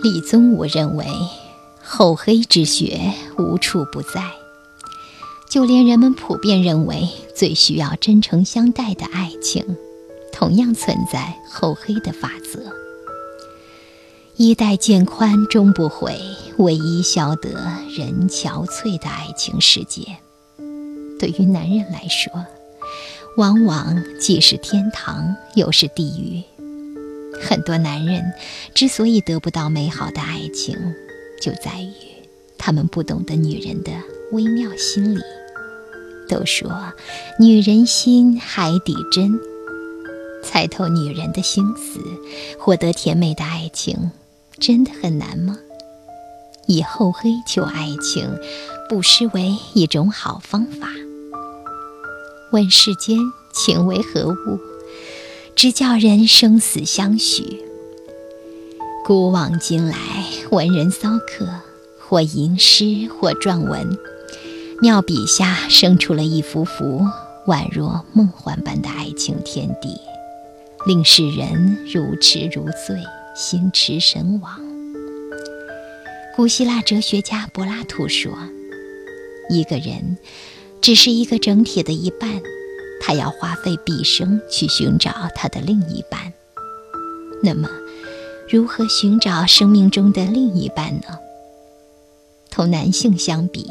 [0.00, 1.06] 李宗吾认为，
[1.82, 4.30] 厚黑之学无处不在，
[5.50, 9.76] 就连人们普遍认为最需要真诚相待的爱情，
[10.32, 12.72] 同样存在厚黑的法则。
[14.36, 16.16] 衣带渐宽终不悔，
[16.58, 17.50] 为伊消得
[17.96, 20.04] 人憔悴的爱情世界，
[21.18, 22.46] 对于男人来说，
[23.36, 26.44] 往往既是天堂，又是地狱。
[27.40, 28.22] 很多男人
[28.74, 30.76] 之所以得不到美好的爱情，
[31.40, 31.92] 就在于
[32.56, 33.92] 他们不懂得女人的
[34.32, 35.20] 微妙心理。
[36.28, 36.92] 都说
[37.40, 39.40] 女人心海底针，
[40.42, 42.00] 猜透女人的心思，
[42.58, 44.10] 获得甜美的爱情，
[44.58, 45.56] 真的很难吗？
[46.66, 48.28] 以厚黑求爱情，
[48.90, 50.88] 不失为一种好方法。
[52.52, 53.18] 问世间
[53.54, 54.58] 情为何物？
[55.58, 57.42] 只叫人生死相许。
[59.04, 59.96] 古往今来，
[60.52, 61.48] 文人骚客，
[61.98, 63.98] 或吟诗，或撰文，
[64.80, 67.04] 妙笔下生出了一幅幅
[67.48, 69.96] 宛若梦幻般的爱情天地，
[70.86, 72.96] 令世人如痴如醉，
[73.34, 74.60] 心驰神往。
[76.36, 78.30] 古希腊哲学家柏拉图说
[79.50, 80.18] ：“一个人
[80.80, 82.30] 只是一个整体的一半。”
[83.00, 86.32] 他要花费毕生去寻找他的另一半。
[87.42, 87.68] 那么，
[88.48, 91.18] 如何寻找生命中的另一半呢？
[92.50, 93.70] 同男性相比，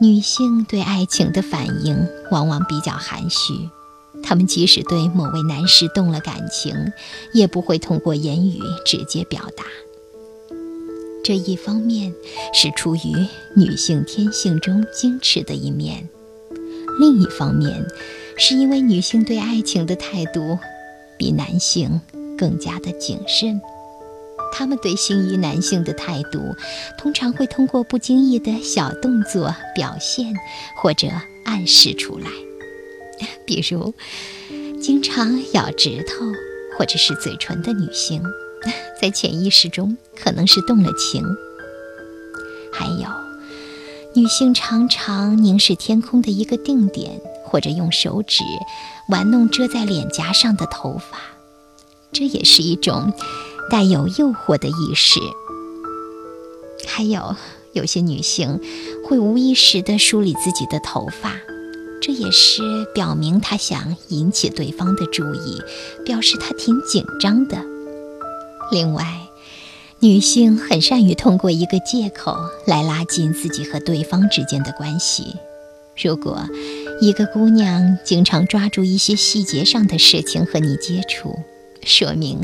[0.00, 3.52] 女性对爱情的反应往往比较含蓄。
[4.22, 6.92] 她们即使对某位男士动了感情，
[7.34, 9.64] 也不会通过言语直接表达。
[11.22, 12.14] 这一方面
[12.54, 16.08] 是出于女性天性中矜持的一面，
[16.98, 17.86] 另一方面。
[18.38, 20.58] 是因为女性对爱情的态度
[21.18, 22.00] 比男性
[22.36, 23.60] 更加的谨慎，
[24.52, 26.54] 她们对心仪男性的态度
[26.98, 30.34] 通常会通过不经意的小动作表现
[30.76, 31.08] 或者
[31.44, 32.30] 暗示出来，
[33.46, 33.94] 比如
[34.80, 36.26] 经常咬指头
[36.78, 38.22] 或者是嘴唇的女性，
[39.00, 41.24] 在潜意识中可能是动了情。
[42.70, 43.08] 还有，
[44.14, 47.18] 女性常常凝视天空的一个定点。
[47.46, 48.42] 或者用手指
[49.08, 51.18] 玩弄遮在脸颊上的头发，
[52.12, 53.12] 这也是一种
[53.70, 55.20] 带有诱惑的意识。
[56.86, 57.36] 还有
[57.72, 58.60] 有些女性
[59.04, 61.32] 会无意识地梳理自己的头发，
[62.02, 65.62] 这也是表明她想引起对方的注意，
[66.04, 67.58] 表示她挺紧张的。
[68.70, 69.04] 另外，
[70.00, 72.36] 女性很善于通过一个借口
[72.66, 75.36] 来拉近自己和对方之间的关系。
[76.02, 76.38] 如果
[76.98, 81.38] 一个姑娘经常抓住一些细节上的事情和你接触，
[81.84, 82.40] 说明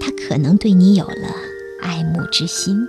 [0.00, 1.34] 她可能对你有了
[1.82, 2.86] 爱慕之心。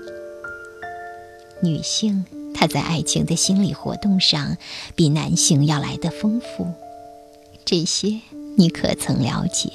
[1.61, 2.23] 女性
[2.53, 4.57] 她在爱情的心理活动上
[4.95, 6.67] 比男性要来的丰富，
[7.65, 8.21] 这些
[8.55, 9.71] 你可曾了解？